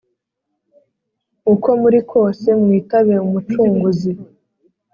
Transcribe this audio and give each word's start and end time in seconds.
Uko 1.53 1.69
muri 1.81 1.99
kose 2.11 2.47
mwitabe 2.61 3.15
umucunguzi 3.25 4.11